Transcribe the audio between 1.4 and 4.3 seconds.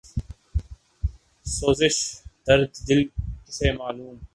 سوزش درد دل کسے معلوم